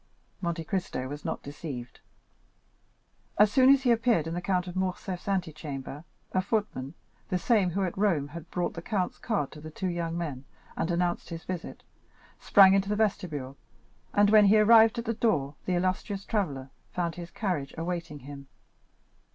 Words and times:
Monte 0.41 0.63
Cristo 0.63 1.07
was 1.07 1.23
not 1.23 1.43
deceived. 1.43 1.99
As 3.37 3.51
soon 3.51 3.69
as 3.69 3.83
he 3.83 3.91
appeared 3.91 4.25
in 4.25 4.33
the 4.33 4.41
Count 4.41 4.65
of 4.65 4.75
Morcerf's 4.75 5.27
antechamber, 5.27 6.05
a 6.31 6.41
footman, 6.41 6.95
the 7.29 7.37
same 7.37 7.69
who 7.69 7.83
at 7.83 7.95
Rome 7.95 8.29
had 8.29 8.49
brought 8.49 8.73
the 8.73 8.81
count's 8.81 9.19
card 9.19 9.51
to 9.51 9.61
the 9.61 9.69
two 9.69 9.89
young 9.89 10.17
men, 10.17 10.43
and 10.75 10.89
announced 10.89 11.29
his 11.29 11.43
visit, 11.43 11.83
sprang 12.39 12.73
into 12.73 12.89
the 12.89 12.95
vestibule, 12.95 13.57
and 14.11 14.31
when 14.31 14.45
he 14.45 14.57
arrived 14.57 14.97
at 14.97 15.05
the 15.05 15.13
door 15.13 15.53
the 15.65 15.75
illustrious 15.75 16.25
traveller 16.25 16.71
found 16.91 17.13
his 17.13 17.29
carriage 17.29 17.75
awaiting 17.77 18.21
him. 18.21 18.47